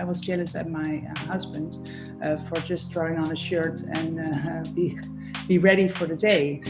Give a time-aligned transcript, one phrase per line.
[0.00, 1.68] I was jealous at my uh, husband
[2.24, 4.98] uh, for just throwing on a shirt and uh, be
[5.46, 6.62] be ready for the day.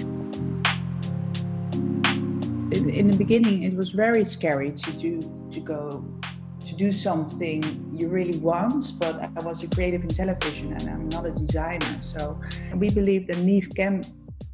[2.77, 5.13] In, in the beginning, it was very scary to do
[5.53, 6.05] to go
[6.65, 7.61] to do something
[7.95, 12.03] you really want, but I was a creative in television and I'm not a designer.
[12.03, 12.41] So
[12.75, 14.03] we believe that Neve can,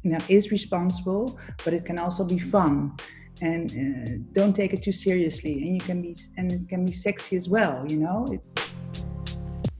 [0.03, 2.95] you know, is responsible, but it can also be fun.
[3.41, 6.91] And uh, don't take it too seriously, and you can be and it can be
[6.91, 8.25] sexy as well, you know.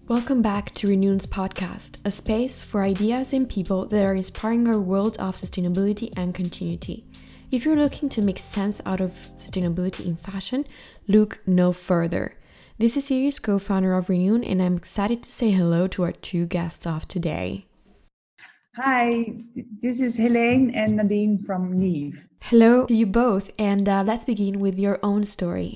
[0.10, 4.80] Welcome back to Renoon's podcast, a space for ideas and people that are inspiring our
[4.80, 7.04] world of sustainability and continuity.
[7.52, 10.66] If you're looking to make sense out of sustainability in fashion,
[11.10, 12.38] look no further.
[12.78, 16.14] This is Siri's co founder of Renewn, and I'm excited to say hello to our
[16.14, 17.66] two guests of today.
[18.78, 19.34] Hi,
[19.82, 22.26] this is Helene and Nadine from Neve.
[22.44, 25.76] Hello to you both, and uh, let's begin with your own story.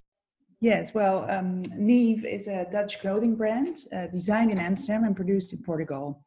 [0.61, 5.53] Yes, well, um, Neve is a Dutch clothing brand uh, designed in Amsterdam and produced
[5.53, 6.23] in Portugal.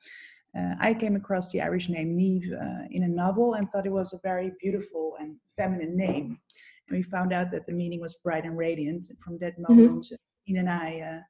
[0.58, 3.92] Uh, I came across the Irish name Neve uh, in a novel and thought it
[3.92, 6.40] was a very beautiful and feminine name.
[6.88, 9.08] And we found out that the meaning was bright and radiant.
[9.08, 9.72] And from that mm-hmm.
[9.72, 10.56] moment, mm-hmm.
[10.56, 11.20] and I uh,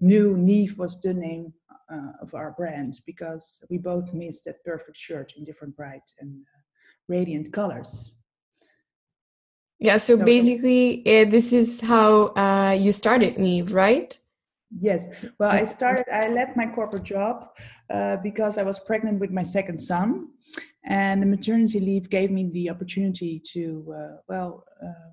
[0.00, 1.52] knew Neve was the name
[1.92, 6.32] uh, of our brand because we both missed that perfect shirt in different bright and
[6.32, 6.60] uh,
[7.08, 8.12] radiant colors.
[9.78, 14.18] Yeah, so, so basically, uh, this is how you started Neve, right?
[14.80, 15.08] Yes.
[15.38, 17.48] Well, I started, I left my corporate job
[17.90, 20.28] uh, because I was pregnant with my second son.
[20.86, 25.10] And the maternity leave gave me the opportunity to, uh, well, uh,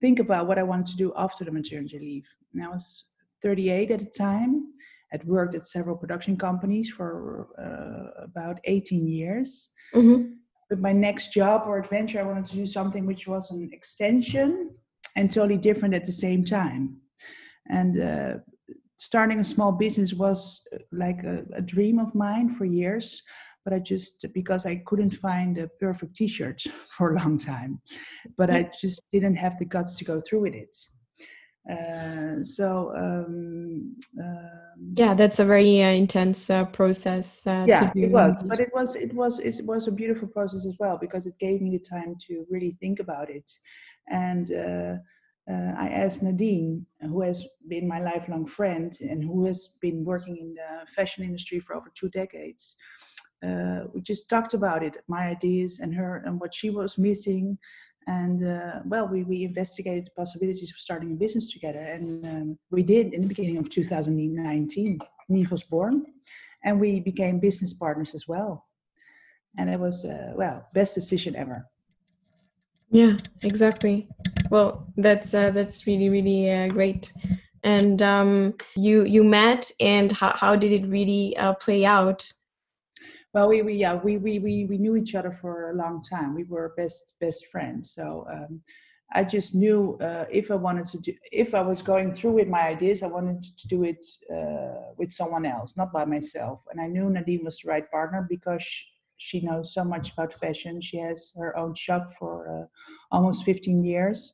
[0.00, 2.26] think about what I wanted to do after the maternity leave.
[2.54, 3.04] And I was
[3.42, 4.72] 38 at the time.
[5.12, 9.70] I'd worked at several production companies for uh, about 18 years.
[9.94, 10.32] Mm-hmm.
[10.70, 14.70] With my next job or adventure, I wanted to do something which was an extension
[15.16, 16.96] and totally different at the same time.
[17.68, 18.34] And uh,
[19.00, 23.22] starting a small business was uh, like a, a, dream of mine for years
[23.64, 26.62] but i just because i couldn't find a perfect t-shirt
[26.96, 27.80] for a long time
[28.36, 30.76] but i just didn't have the guts to go through with it
[31.70, 34.59] uh, so um, um,
[35.00, 38.96] yeah that's a very uh, intense uh, process uh, yeah it was but it was
[38.96, 42.14] it was it was a beautiful process as well because it gave me the time
[42.26, 43.48] to really think about it
[44.08, 44.94] and uh,
[45.50, 50.36] uh, I asked Nadine, who has been my lifelong friend and who has been working
[50.36, 52.76] in the fashion industry for over two decades.
[53.42, 57.58] Uh, we just talked about it, my ideas and her, and what she was missing.
[58.06, 61.80] And uh, well, we, we investigated the possibilities of starting a business together.
[61.80, 64.98] And um, we did in the beginning of 2019.
[65.28, 66.04] Neve was born,
[66.64, 68.66] and we became business partners as well.
[69.58, 71.66] And it was, uh, well, best decision ever.
[72.90, 74.08] Yeah, exactly.
[74.50, 77.12] Well, that's uh, that's really really uh, great.
[77.62, 82.28] And um, you you met, and how how did it really uh, play out?
[83.32, 86.34] Well, we, we yeah we, we we we knew each other for a long time.
[86.34, 87.92] We were best best friends.
[87.92, 88.60] So um,
[89.12, 92.48] I just knew uh, if I wanted to do if I was going through with
[92.48, 96.60] my ideas, I wanted to do it uh, with someone else, not by myself.
[96.70, 98.64] And I knew Nadine was the right partner because
[99.16, 100.80] she knows so much about fashion.
[100.80, 102.66] She has her own shop for uh,
[103.14, 104.32] almost 15 years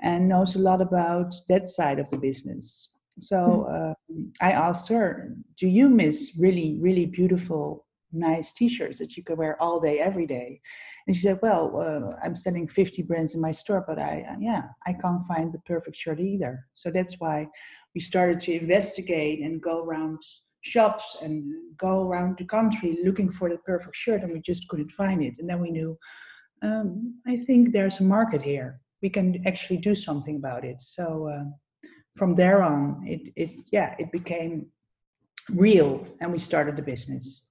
[0.00, 2.96] and knows a lot about that side of the business.
[3.20, 9.16] So uh, I asked her, Do you miss really, really beautiful, nice t shirts that
[9.16, 10.60] you can wear all day, every day?
[11.06, 14.36] And she said, Well, uh, I'm selling 50 brands in my store, but I, uh,
[14.40, 16.66] yeah, I can't find the perfect shirt either.
[16.74, 17.48] So that's why
[17.94, 20.20] we started to investigate and go around
[20.64, 21.44] shops and
[21.76, 25.36] go around the country looking for the perfect shirt and we just couldn't find it
[25.38, 25.96] and then we knew
[26.62, 31.28] um, i think there's a market here we can actually do something about it so
[31.28, 31.44] uh,
[32.16, 34.66] from there on it, it yeah it became
[35.52, 37.43] real and we started the business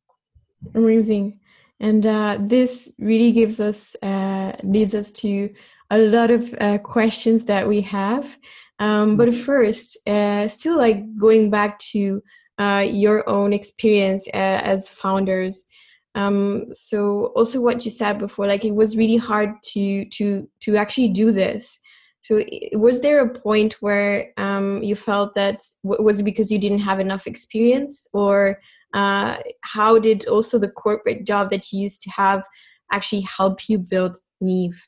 [0.75, 1.39] amazing.
[1.79, 5.53] And uh, this really gives us uh, leads us to
[5.89, 8.37] a lot of uh, questions that we have.
[8.79, 9.41] Um, but mm-hmm.
[9.41, 12.21] first uh, still like going back to
[12.57, 15.67] uh, your own experience uh, as founders
[16.15, 20.77] um, so also what you said before like it was really hard to to to
[20.77, 21.79] actually do this.
[22.21, 22.41] So
[22.73, 26.99] was there a point where um, you felt that was it because you didn't have
[26.99, 28.61] enough experience or
[28.93, 32.43] uh, how did also the corporate job that you used to have
[32.91, 34.87] actually help you build neve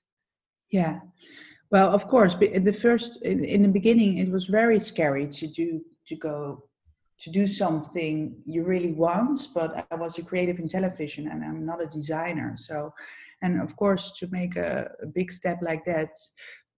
[0.71, 0.99] yeah
[1.71, 5.47] well of course in the first in, in the beginning it was very scary to
[5.47, 6.63] do to go
[7.17, 11.65] to do something you really want but i was a creative in television and i'm
[11.65, 12.93] not a designer so
[13.41, 16.09] and of course to make a, a big step like that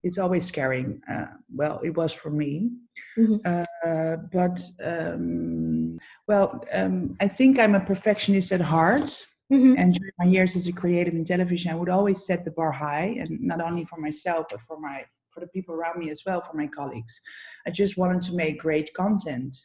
[0.04, 0.86] it's always scary.
[1.10, 2.72] Uh, well, it was for me.
[3.18, 3.36] Mm-hmm.
[3.46, 5.98] Uh, but um,
[6.28, 9.26] well, um, I think I'm a perfectionist at heart.
[9.52, 9.76] Mm-hmm.
[9.78, 12.72] And during my years as a creative in television, I would always set the bar
[12.72, 16.24] high, and not only for myself, but for my for the people around me as
[16.26, 17.22] well, for my colleagues.
[17.66, 19.56] I just wanted to make great content,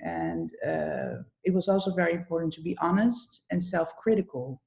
[0.00, 4.62] and uh, it was also very important to be honest and self-critical.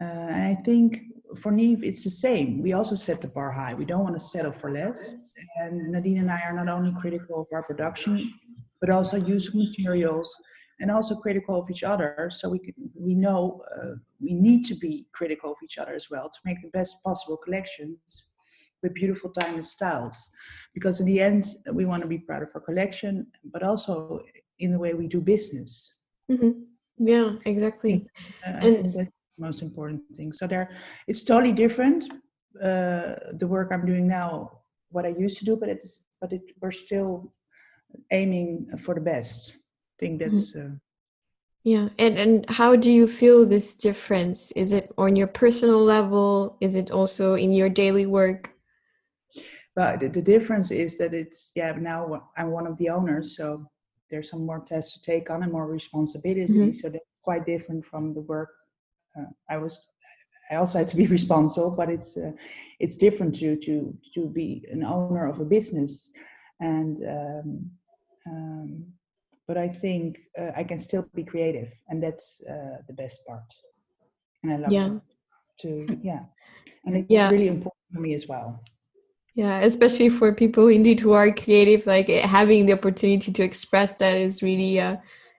[0.00, 1.04] Uh, and I think
[1.40, 2.62] for Neve, it's the same.
[2.62, 3.72] We also set the bar high.
[3.74, 5.34] We don't want to settle for less.
[5.60, 8.32] And Nadine and I are not only critical of our production,
[8.80, 10.34] but also use of materials
[10.80, 12.30] and also critical of each other.
[12.32, 16.08] So we can, we know uh, we need to be critical of each other as
[16.10, 18.26] well to make the best possible collections
[18.82, 20.28] with beautiful timeless styles.
[20.74, 24.20] Because in the end, we want to be proud of our collection, but also
[24.60, 25.92] in the way we do business.
[26.30, 26.50] Mm-hmm.
[26.98, 28.06] Yeah, exactly.
[28.46, 30.32] Uh, and that's the most important thing.
[30.32, 30.70] So there,
[31.06, 32.04] it's totally different.
[32.62, 36.42] Uh, the work I'm doing now, what I used to do, but it's but it,
[36.60, 37.32] we're still
[38.10, 39.52] aiming for the best.
[39.54, 40.36] I think mm-hmm.
[40.36, 40.54] that's.
[40.54, 40.70] Uh,
[41.64, 44.52] yeah, and and how do you feel this difference?
[44.52, 46.56] Is it on your personal level?
[46.60, 48.54] Is it also in your daily work?
[49.74, 53.68] But the, the difference is that it's yeah now I'm one of the owners, so
[54.10, 56.52] there's some more tests to take on and more responsibility.
[56.52, 56.72] Mm-hmm.
[56.72, 58.50] So that's quite different from the work
[59.18, 59.78] uh, I was.
[60.50, 62.32] I also had to be responsible, but it's uh,
[62.80, 66.10] it's different to to to be an owner of a business,
[66.60, 67.70] and um,
[68.26, 68.86] um,
[69.46, 73.42] but I think uh, I can still be creative, and that's uh, the best part.
[74.42, 74.98] And I love yeah.
[75.60, 76.24] to, to yeah,
[76.84, 77.30] and it's yeah.
[77.30, 78.62] really important for me as well.
[79.34, 83.92] Yeah, especially for people indeed who are creative, like eh, having the opportunity to express
[83.96, 84.96] that is really uh,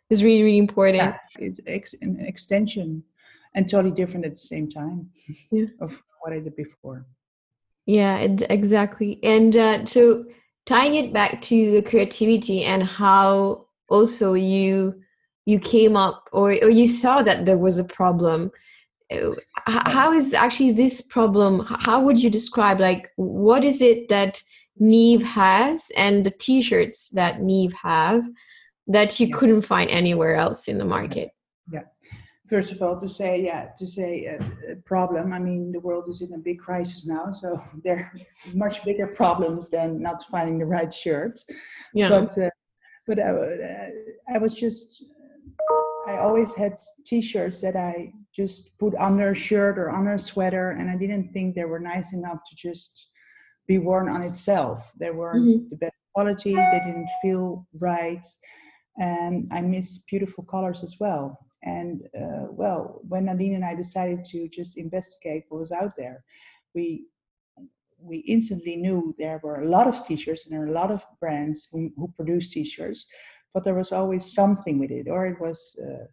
[0.10, 1.04] is really really important.
[1.04, 3.04] Yeah, it's ex- an extension
[3.56, 5.10] and totally different at the same time
[5.52, 5.66] yeah.
[5.82, 7.06] of what I did before.
[7.86, 9.20] Yeah, it, exactly.
[9.24, 10.26] And uh, so
[10.70, 14.94] tying it back to the creativity and how also you
[15.48, 18.52] you came up or, or you saw that there was a problem
[19.12, 19.34] uh,
[19.66, 24.40] how is actually this problem how would you describe like what is it that
[24.78, 28.24] neve has and the t-shirts that neve have
[28.86, 29.36] that you yeah.
[29.36, 31.32] couldn't find anywhere else in the market
[31.72, 31.82] yeah
[32.50, 36.08] first of all to say yeah to say a, a, problem i mean the world
[36.10, 38.12] is in a big crisis now so there are
[38.56, 41.40] much bigger problems than not finding the right shirt
[41.94, 42.50] yeah but uh,
[43.08, 43.90] but I, uh,
[44.36, 45.04] I was just
[46.08, 46.76] I always had
[47.06, 51.34] t-shirts that I just put under a shirt or under a sweater, and I didn't
[51.34, 53.10] think they were nice enough to just
[53.68, 54.92] be worn on itself.
[54.98, 55.70] They weren't mm-hmm.
[55.70, 56.56] the best quality.
[56.56, 58.26] They didn't feel right,
[58.98, 61.38] and I miss beautiful colors as well.
[61.64, 66.24] And uh, well, when Nadine and I decided to just investigate what was out there,
[66.74, 67.06] we
[68.02, 71.04] we instantly knew there were a lot of t-shirts and there are a lot of
[71.20, 73.06] brands who, who produce t-shirts
[73.54, 76.06] but there was always something with it or it was uh,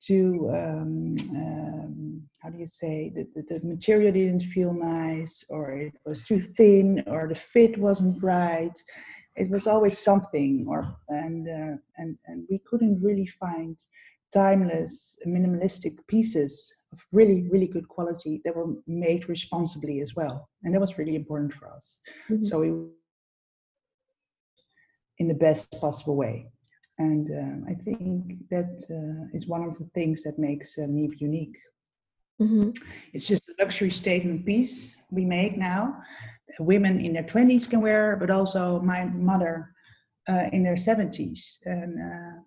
[0.00, 5.72] too um, um, how do you say the, the, the, material didn't feel nice or
[5.72, 8.76] it was too thin or the fit wasn't right.
[9.36, 13.78] It was always something or and uh, and and we couldn't really find
[14.32, 20.48] timeless minimalistic pieces of really really good quality that were made responsibly as well.
[20.62, 21.98] And that was really important for us.
[22.28, 22.44] Mm-hmm.
[22.44, 22.68] so we
[25.18, 26.50] in the best possible way.
[26.98, 31.16] And um, i think that uh, is one of the things that makes uh, neve
[31.20, 31.58] unique.
[32.40, 32.70] Mm-hmm.
[33.12, 35.82] it's just a luxury statement piece we make now.
[36.58, 39.72] Women in their 20s can wear but also my mother
[40.28, 42.40] uh, in their 70s and uh,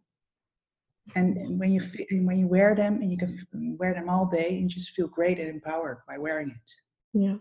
[1.15, 1.81] and when you
[2.11, 3.37] when you wear them and you can
[3.77, 6.71] wear them all day and just feel great and empowered by wearing it.
[7.13, 7.35] Yeah.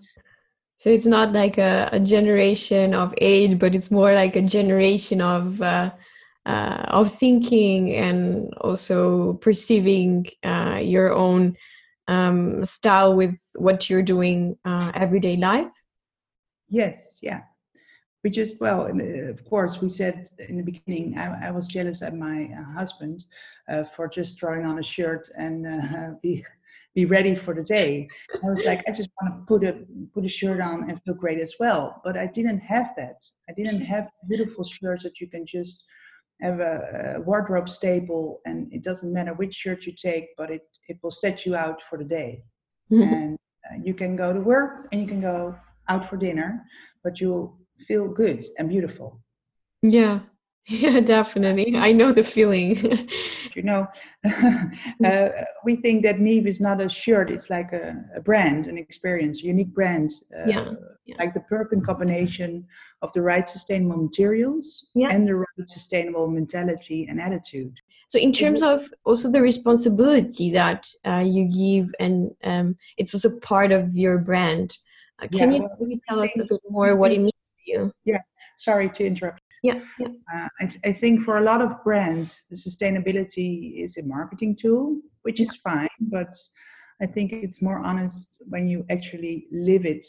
[0.76, 5.20] So it's not like a, a generation of age but it's more like a generation
[5.20, 5.92] of uh,
[6.44, 11.56] uh, of thinking and also perceiving uh, your own
[12.08, 15.72] um, style with what you're doing uh, everyday life?
[16.68, 17.42] Yes yeah
[18.22, 18.86] we just well
[19.30, 23.24] of course we said in the beginning i, I was jealous of my uh, husband
[23.68, 26.44] uh, for just throwing on a shirt and uh, be
[26.94, 28.08] be ready for the day.
[28.34, 31.14] I was like i just want to put a put a shirt on and feel
[31.14, 32.00] great as well.
[32.04, 33.16] But i didn't have that.
[33.48, 35.82] I didn't have beautiful shirts that you can just
[36.40, 40.62] have a, a wardrobe staple and it doesn't matter which shirt you take but it
[40.88, 42.44] it will set you out for the day.
[42.90, 45.56] And uh, you can go to work and you can go
[45.88, 46.64] out for dinner
[47.04, 49.20] but you'll feel good and beautiful.
[49.82, 50.20] Yeah,
[50.66, 51.76] yeah, definitely.
[51.76, 52.76] I know the feeling.
[53.54, 53.88] you know,
[55.04, 55.28] uh,
[55.64, 59.42] we think that Neve is not a shirt; it's like a, a brand, an experience,
[59.42, 60.10] a unique brand.
[60.36, 60.70] Uh, yeah.
[61.04, 61.16] yeah.
[61.18, 62.64] like the perfect combination
[63.02, 65.08] of the right sustainable materials yeah.
[65.10, 67.76] and the right sustainable mentality and attitude.
[68.06, 73.30] So, in terms of also the responsibility that uh, you give, and um, it's also
[73.40, 74.78] part of your brand.
[75.20, 77.32] Uh, can yeah, you well, tell us a bit more what it means
[77.66, 77.92] you?
[78.04, 78.20] Yeah,
[78.58, 79.40] sorry to interrupt.
[79.62, 80.08] Yeah, yeah.
[80.34, 85.00] Uh, I, th- I, think for a lot of brands, sustainability is a marketing tool,
[85.22, 86.34] which is fine, but
[87.00, 90.04] I think it's more honest when you actually live it,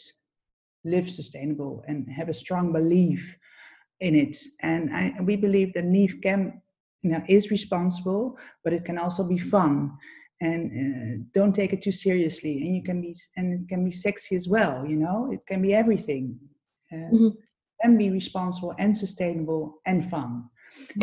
[0.84, 3.36] live sustainable, and have a strong belief
[4.00, 4.36] in it.
[4.60, 6.60] And I, we believe that Nieve can,
[7.02, 9.92] you know, is responsible, but it can also be fun.
[10.40, 12.58] And uh, don't take it too seriously.
[12.58, 14.84] And you can be, and it can be sexy as well.
[14.84, 16.38] You know, it can be everything.
[16.94, 17.28] Uh, mm-hmm
[17.84, 20.48] and be responsible and sustainable and fun.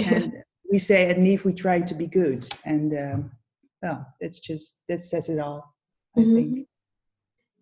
[0.06, 0.34] and
[0.70, 3.32] we say at Nieve we try to be good, and um,
[3.82, 5.76] well, that's just that says it all.
[6.18, 6.36] I mm-hmm.
[6.36, 6.68] think.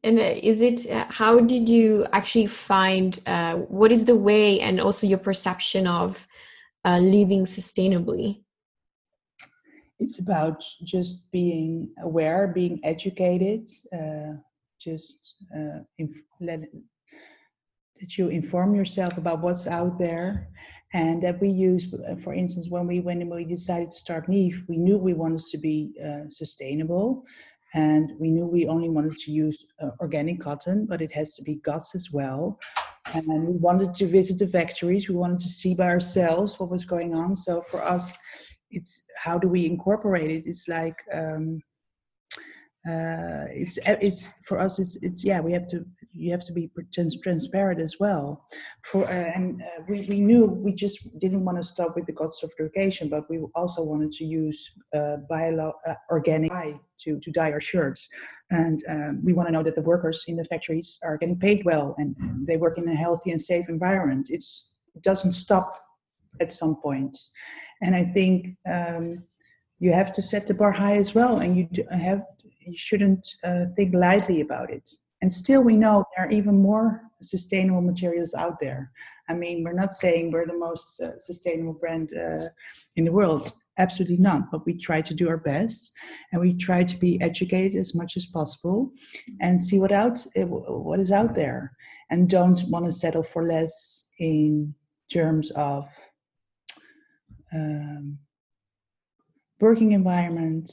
[0.04, 4.62] And uh, is it uh, how did you actually find uh, what is the way
[4.62, 6.26] and also your perception of
[6.86, 8.44] uh, living sustainably?
[10.00, 14.38] It's about just being aware, being educated, uh,
[14.80, 16.62] just uh, inf- let,
[18.00, 20.48] that you inform yourself about what's out there
[20.94, 21.88] and that we use
[22.24, 25.58] for instance when we when we decided to start Nieve we knew we wanted to
[25.58, 27.24] be uh, sustainable
[27.74, 31.44] and we knew we only wanted to use uh, organic cotton but it has to
[31.44, 32.60] be GOTS as well.
[33.14, 35.10] And we wanted to visit the factories.
[35.10, 37.36] We wanted to see by ourselves what was going on.
[37.36, 38.18] So for us
[38.72, 40.48] it's how do we incorporate it?
[40.48, 41.62] It's like um,
[42.88, 45.86] uh, it's it's for us it's it's yeah we have to
[46.20, 48.46] you have to be trans- transparent as well.
[48.84, 52.14] For uh, and uh, we we knew we just didn't want to stop with the
[52.14, 54.60] GOTS certification, but we also wanted to use
[54.96, 58.10] uh, bio uh, organic dye to to dye our shirts,
[58.52, 61.64] and um, we want to know that the workers in the factories are getting paid
[61.66, 62.16] well and
[62.48, 64.28] they work in a healthy and safe environment.
[64.30, 64.50] It's
[64.96, 65.70] it doesn't stop
[66.42, 66.84] at some point.
[66.84, 67.18] point,
[67.82, 68.58] and I think.
[68.78, 69.24] Um,
[69.82, 72.22] you have to set the bar high as well, and you have
[72.60, 74.90] you shouldn't uh, think lightly about it.
[75.22, 78.92] And still, we know there are even more sustainable materials out there.
[79.28, 82.50] I mean, we're not saying we're the most uh, sustainable brand uh,
[82.96, 84.50] in the world, absolutely not.
[84.52, 85.92] But we try to do our best,
[86.32, 88.92] and we try to be educated as much as possible,
[89.42, 91.74] and see what out uh, what is out there,
[92.10, 94.74] and don't want to settle for less in
[95.12, 95.86] terms of
[97.54, 98.18] um,
[99.60, 100.72] working environment,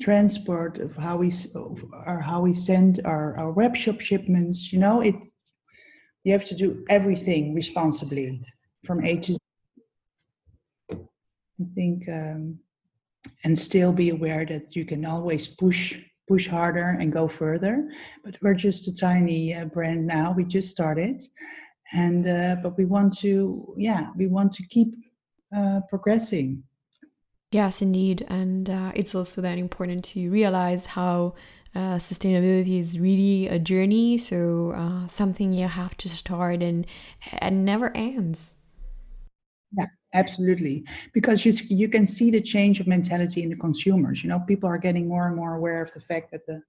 [0.00, 1.32] transport of how we
[2.06, 5.14] or how we send our, our web shop shipments you know it
[6.24, 8.40] you have to do everything responsibly
[8.84, 9.38] from a to z.
[10.92, 12.58] I think um,
[13.44, 15.98] and still be aware that you can always push
[16.28, 17.88] push harder and go further
[18.24, 21.22] but we're just a tiny uh, brand now we just started
[21.94, 24.94] and uh, but we want to yeah we want to keep
[25.56, 26.62] uh, progressing
[27.56, 28.26] Yes, indeed.
[28.28, 31.34] And uh, it's also then important to realize how
[31.74, 34.18] uh, sustainability is really a journey.
[34.18, 36.86] So uh, something you have to start and
[37.38, 38.56] and never ends.
[39.76, 40.84] Yeah, absolutely.
[41.12, 44.22] Because you you can see the change of mentality in the consumers.
[44.22, 46.62] You know, people are getting more and more aware of the fact that the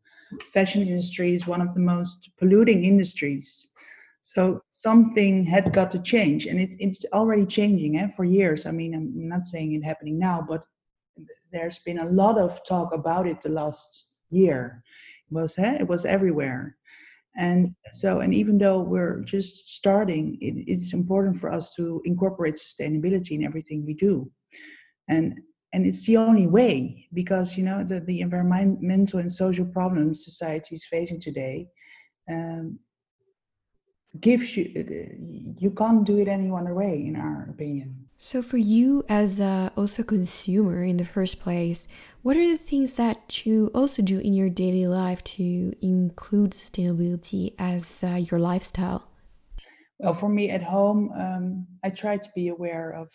[0.53, 3.70] fashion industry is one of the most polluting industries.
[4.22, 8.65] So something had got to change, and it, it's already changing eh, for years.
[8.65, 10.65] I mean, I'm not saying it happening now, but
[11.58, 14.84] there's been a lot of talk about it the last year.
[15.30, 16.78] It was eh, it was everywhere,
[17.36, 22.56] and so and even though we're just starting, it, it's important for us to incorporate
[22.56, 24.32] sustainability in everything we do,
[25.10, 25.40] and
[25.74, 30.76] and it's the only way because you know the, the environmental and social problems society
[30.76, 31.68] is facing today
[32.30, 32.80] um,
[34.20, 34.64] gives you
[35.60, 39.72] you can't do it any other way in our opinion so for you as a,
[39.78, 41.88] also consumer in the first place
[42.22, 47.54] what are the things that you also do in your daily life to include sustainability
[47.58, 49.08] as uh, your lifestyle
[50.00, 53.10] well for me at home um, i try to be aware of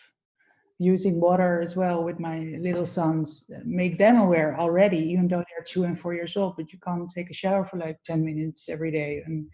[0.79, 5.65] using water as well with my little sons make them aware already even though they're
[5.65, 8.67] two and four years old but you can't take a shower for like 10 minutes
[8.69, 9.47] every day and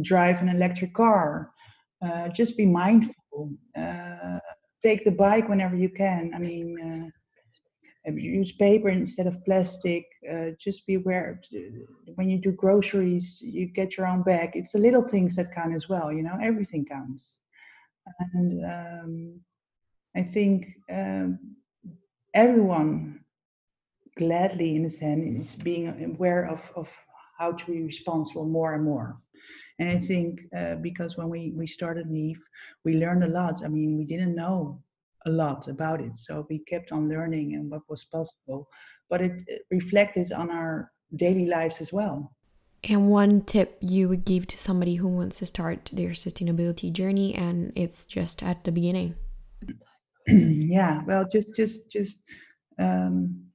[0.00, 1.50] drive an electric car.
[2.00, 3.52] Uh, just be mindful.
[3.76, 4.38] Uh,
[4.82, 6.32] take the bike whenever you can.
[6.34, 7.12] I mean,
[8.06, 10.04] uh, use paper instead of plastic.
[10.30, 11.40] Uh, just be aware
[12.16, 14.50] when you do groceries, you get your own bag.
[14.54, 16.12] It's the little things that count as well.
[16.12, 17.38] You know, everything counts.
[18.34, 19.40] And um,
[20.16, 21.38] I think um,
[22.34, 23.20] everyone
[24.16, 26.88] gladly, in a sense, is being aware of, of
[27.38, 29.21] how to be responsible more and more
[29.82, 32.40] And I think uh, because when we, we started Nieve,
[32.84, 33.64] we learned a lot.
[33.64, 34.80] I mean, we didn't know
[35.26, 36.14] a lot about it.
[36.14, 38.68] So we kept on learning and what was possible.
[39.10, 42.32] But it, it reflected on our daily lives as well.
[42.84, 47.34] And one tip you would give to somebody who wants to start their sustainability journey
[47.34, 49.16] and it's just at the beginning?
[50.28, 52.18] yeah, well, just, just, just
[52.78, 53.46] um,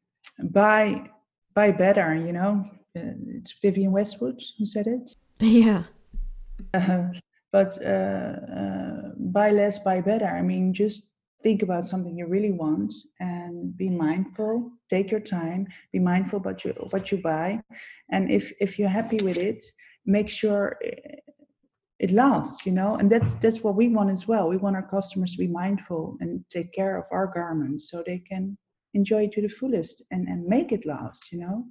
[0.52, 1.06] buy,
[1.54, 2.70] buy better, you know.
[2.98, 5.16] Uh, it's Vivienne Westwood who said it.
[5.40, 5.84] Yeah.
[6.78, 7.12] Uh,
[7.52, 10.28] but uh, uh, buy less, buy better.
[10.28, 11.12] I mean, just
[11.44, 14.72] think about something you really want and be mindful.
[14.90, 15.68] Take your time.
[15.94, 17.62] Be mindful about you, what you buy.
[18.12, 19.64] And if if you're happy with it
[20.08, 20.80] make sure
[22.00, 22.96] it lasts you know?
[22.96, 24.50] And that's that's what we want as well.
[24.50, 28.20] We want our customers to be mindful and take care of our garments so they
[28.20, 28.58] can
[28.94, 31.66] enjoy it to the fullest and and make it last you know?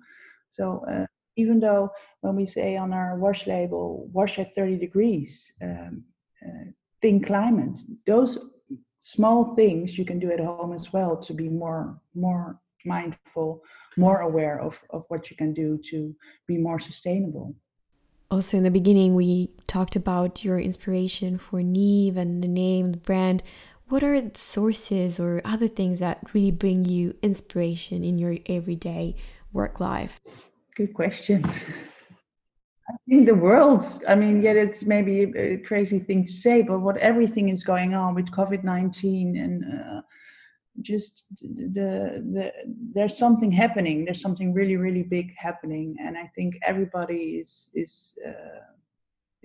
[0.50, 1.06] So uh,
[1.36, 1.90] even though
[2.20, 6.02] when we say on our wash label wash at 30 degrees um,
[6.44, 6.70] uh,
[7.02, 8.38] thin climate those
[9.00, 13.62] small things you can do at home as well to be more more mindful
[13.96, 16.14] more aware of, of what you can do to
[16.46, 17.54] be more sustainable.
[18.30, 22.98] Also in the beginning we talked about your inspiration for Neve and the name the
[22.98, 23.42] brand.
[23.88, 29.14] What are sources or other things that really bring you inspiration in your everyday
[29.52, 30.20] work life
[30.76, 31.44] good question
[32.88, 36.80] I think the world, I mean, yet it's maybe a crazy thing to say, but
[36.80, 40.00] what everything is going on with COVID 19 and uh,
[40.82, 42.52] just the, the,
[42.94, 44.04] there's something happening.
[44.04, 45.96] There's something really, really big happening.
[46.00, 48.75] And I think everybody is, is, uh,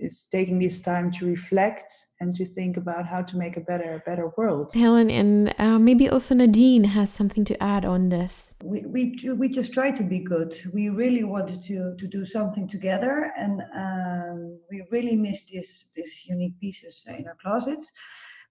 [0.02, 1.90] is taking this time to reflect
[2.20, 4.72] and to think about how to make a better better world.
[4.74, 8.54] Helen and uh, maybe also Nadine has something to add on this.
[8.62, 10.54] We, we we just try to be good.
[10.72, 16.26] We really wanted to to do something together, and um, we really miss this this
[16.26, 17.92] unique pieces in our closets.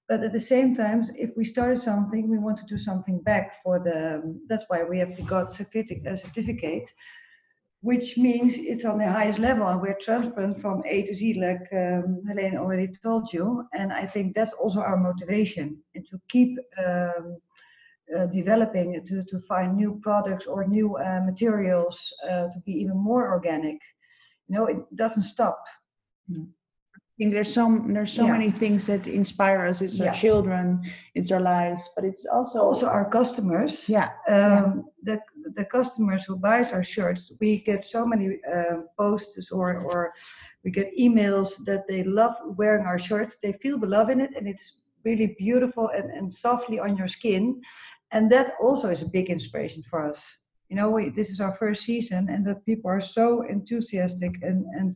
[0.10, 3.61] But at the same time, if we started something, we want to do something back
[3.64, 4.22] for the.
[4.50, 6.92] That's why we have the GOTS certificate
[7.81, 11.67] which means it's on the highest level and we're transparent from A to Z, like
[11.74, 13.67] um, Helene already told you.
[13.74, 17.37] And I think that's also our motivation and to keep um,
[18.15, 22.98] uh, developing, to, to find new products or new uh, materials uh, to be even
[22.98, 23.79] more organic.
[24.48, 25.63] You know, it doesn't stop.
[26.29, 26.50] Mm
[27.22, 28.31] think there's so there's so yeah.
[28.31, 29.79] many things that inspire us.
[29.81, 30.07] It's yeah.
[30.07, 30.81] our children,
[31.14, 33.88] it's our lives, but it's also also our customers.
[33.88, 34.10] Yeah.
[34.27, 34.72] Um, yeah.
[35.03, 35.18] The
[35.57, 40.14] the customers who buys our shirts, we get so many uh, posts or or
[40.64, 43.38] we get emails that they love wearing our shirts.
[43.44, 47.07] They feel the love in it, and it's really beautiful and, and softly on your
[47.07, 47.62] skin.
[48.14, 50.20] And that also is a big inspiration for us.
[50.70, 54.66] You know, we, this is our first season, and that people are so enthusiastic and
[54.79, 54.96] and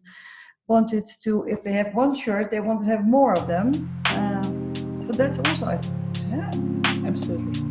[0.68, 3.90] wanted to, if they have one shirt, they want to have more of them.
[4.06, 5.94] Um, so that's also, I think,
[6.30, 7.62] yeah, absolutely.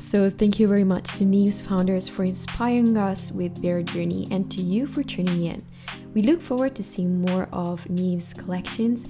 [0.00, 4.48] So, thank you very much to Nieve's founders for inspiring us with their journey and
[4.52, 5.64] to you for tuning in.
[6.14, 9.06] We look forward to seeing more of Nieve's collections.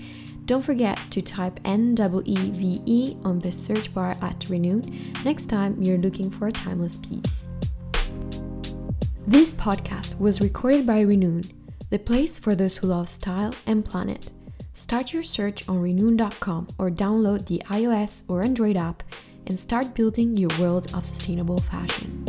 [0.47, 6.31] Don't forget to type NEEVE on the search bar at Renoon next time you're looking
[6.31, 7.49] for a timeless piece.
[9.27, 11.43] This podcast was recorded by Renoon
[11.91, 14.33] the place for those who love style and planet.
[14.73, 19.03] Start your search on renoon.com or download the iOS or Android app
[19.47, 22.25] and start building your world of sustainable fashion.